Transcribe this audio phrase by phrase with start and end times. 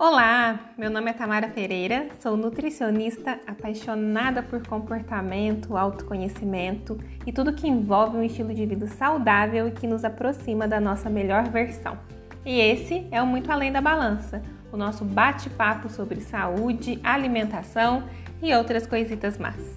[0.00, 7.66] Olá, meu nome é Tamara Pereira, sou nutricionista apaixonada por comportamento, autoconhecimento e tudo que
[7.66, 11.98] envolve um estilo de vida saudável e que nos aproxima da nossa melhor versão.
[12.46, 14.40] E esse é o Muito Além da Balança,
[14.72, 18.08] o nosso bate-papo sobre saúde, alimentação
[18.40, 19.76] e outras coisitas más.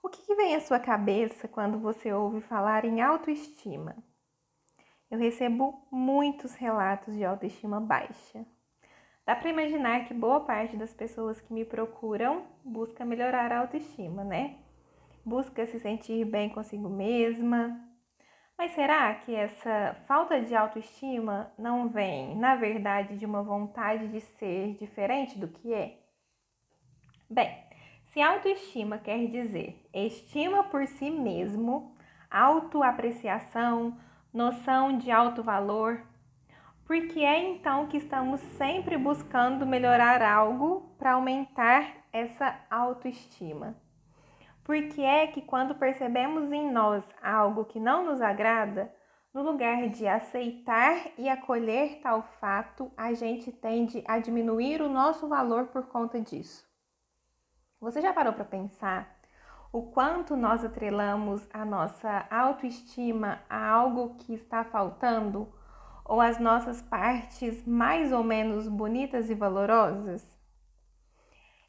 [0.00, 3.96] O que, vem à sua cabeça quando você ouve falar em autoestima?
[5.10, 8.46] Eu recebo muitos relatos de autoestima baixa.
[9.26, 14.24] Dá para imaginar que boa parte das pessoas que me procuram busca melhorar a autoestima,
[14.24, 14.56] né?
[15.24, 17.80] Busca se sentir bem consigo mesma.
[18.56, 24.20] Mas será que essa falta de autoestima não vem, na verdade, de uma vontade de
[24.20, 25.98] ser diferente do que é?
[27.28, 27.56] Bem,
[28.08, 31.96] se autoestima quer dizer estima por si mesmo,
[32.30, 33.96] autoapreciação,
[34.32, 36.02] noção de alto valor,
[36.84, 43.76] porque é então que estamos sempre buscando melhorar algo para aumentar essa autoestima.
[44.64, 48.92] Porque é que quando percebemos em nós algo que não nos agrada,
[49.32, 55.28] no lugar de aceitar e acolher tal fato, a gente tende a diminuir o nosso
[55.28, 56.68] valor por conta disso.
[57.80, 59.19] Você já parou para pensar
[59.72, 65.52] o quanto nós atrelamos a nossa autoestima a algo que está faltando
[66.04, 70.26] ou as nossas partes mais ou menos bonitas e valorosas?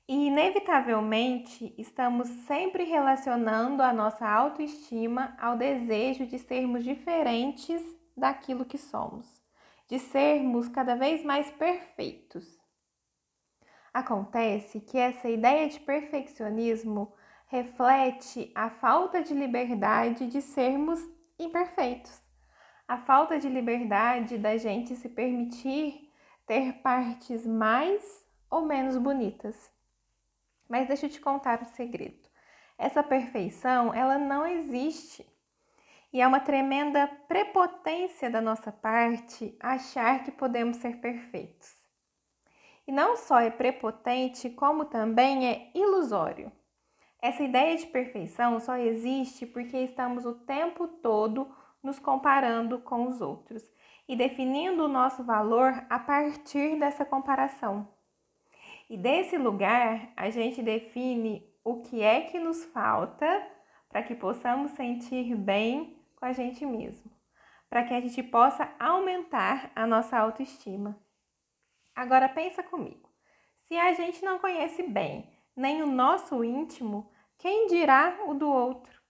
[0.07, 7.81] E inevitavelmente estamos sempre relacionando a nossa autoestima ao desejo de sermos diferentes
[8.17, 9.41] daquilo que somos,
[9.87, 12.59] de sermos cada vez mais perfeitos.
[13.93, 17.13] Acontece que essa ideia de perfeccionismo
[17.51, 21.05] reflete a falta de liberdade de sermos
[21.37, 22.21] imperfeitos,
[22.87, 26.09] a falta de liberdade da gente se permitir
[26.47, 29.69] ter partes mais ou menos bonitas.
[30.69, 32.29] Mas deixa eu te contar um segredo.
[32.77, 35.29] Essa perfeição, ela não existe.
[36.13, 41.75] E é uma tremenda prepotência da nossa parte achar que podemos ser perfeitos.
[42.87, 46.49] E não só é prepotente, como também é ilusório.
[47.21, 53.21] Essa ideia de perfeição só existe porque estamos o tempo todo nos comparando com os
[53.21, 53.63] outros
[54.07, 57.87] e definindo o nosso valor a partir dessa comparação.
[58.89, 63.47] E desse lugar, a gente define o que é que nos falta
[63.87, 67.11] para que possamos sentir bem com a gente mesmo,
[67.69, 70.99] para que a gente possa aumentar a nossa autoestima.
[71.95, 73.09] Agora pensa comigo.
[73.67, 79.01] Se a gente não conhece bem nem o nosso íntimo, quem dirá o do outro?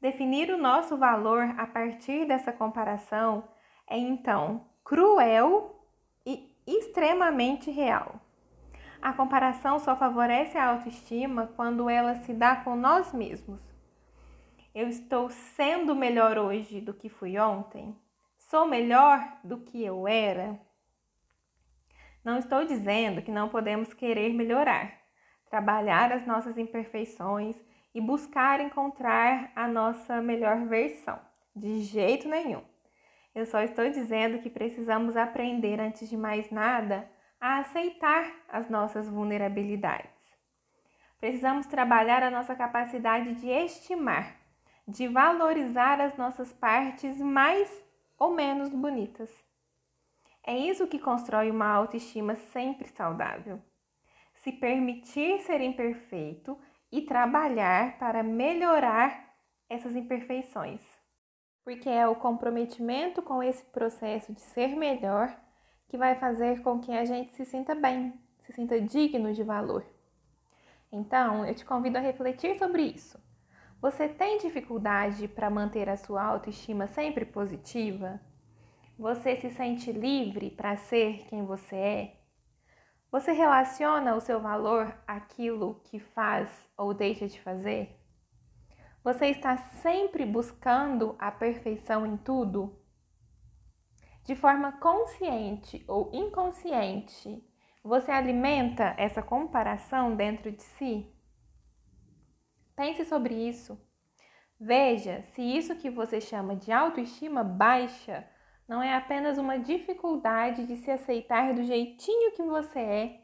[0.00, 3.48] Definir o nosso valor a partir dessa comparação
[3.88, 5.88] é então cruel
[6.26, 8.20] e extremamente real.
[9.00, 13.62] A comparação só favorece a autoestima quando ela se dá com nós mesmos.
[14.74, 17.96] Eu estou sendo melhor hoje do que fui ontem?
[18.38, 20.60] Sou melhor do que eu era?
[22.24, 25.03] Não estou dizendo que não podemos querer melhorar
[25.54, 27.54] trabalhar as nossas imperfeições
[27.94, 31.20] e buscar encontrar a nossa melhor versão.
[31.54, 32.64] De jeito nenhum.
[33.32, 37.08] Eu só estou dizendo que precisamos aprender, antes de mais nada,
[37.40, 40.10] a aceitar as nossas vulnerabilidades.
[41.20, 44.34] Precisamos trabalhar a nossa capacidade de estimar,
[44.88, 47.70] de valorizar as nossas partes mais
[48.18, 49.30] ou menos bonitas.
[50.44, 53.62] É isso que constrói uma autoestima sempre saudável
[54.44, 56.58] se permitir ser imperfeito
[56.92, 59.34] e trabalhar para melhorar
[59.70, 60.82] essas imperfeições.
[61.64, 65.34] Porque é o comprometimento com esse processo de ser melhor
[65.88, 69.82] que vai fazer com que a gente se sinta bem, se sinta digno de valor.
[70.92, 73.18] Então, eu te convido a refletir sobre isso.
[73.80, 78.20] Você tem dificuldade para manter a sua autoestima sempre positiva?
[78.98, 82.23] Você se sente livre para ser quem você é?
[83.14, 87.96] Você relaciona o seu valor àquilo que faz ou deixa de fazer?
[89.04, 92.76] Você está sempre buscando a perfeição em tudo?
[94.24, 97.40] De forma consciente ou inconsciente,
[97.84, 101.08] você alimenta essa comparação dentro de si?
[102.74, 103.80] Pense sobre isso.
[104.58, 108.28] Veja se isso que você chama de autoestima baixa
[108.68, 113.20] não é apenas uma dificuldade de se aceitar do jeitinho que você é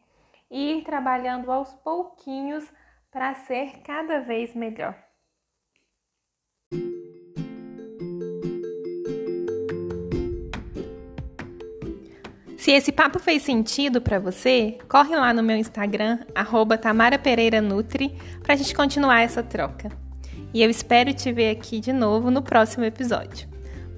[0.51, 2.71] e ir trabalhando aos pouquinhos
[3.11, 4.95] para ser cada vez melhor.
[12.57, 17.61] Se esse papo fez sentido para você, corre lá no meu Instagram, arroba Tamara Pereira
[17.63, 19.89] Nutri, pra gente continuar essa troca.
[20.53, 23.50] E eu espero te ver aqui de novo no próximo episódio.